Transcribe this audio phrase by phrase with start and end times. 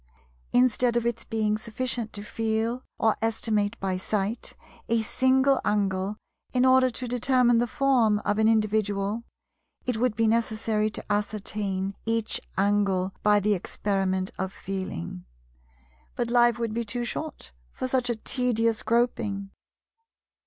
[0.51, 4.55] Instead of its being sufficient to feel, or estimate by sight,
[4.89, 6.17] a single angle
[6.53, 9.23] in order to determine the form of an individual,
[9.85, 15.23] it would be necessary to ascertain each angle by the experiment of Feeling.
[16.15, 19.51] But life would be too short for such a tedious groping.